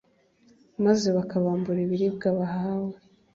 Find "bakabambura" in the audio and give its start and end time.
1.17-1.79